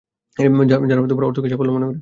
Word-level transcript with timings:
যারা 0.89 1.01
অর্থকেই 1.25 1.49
সাফল্য 1.49 1.71
মনে 1.71 1.79
করে। 1.79 1.89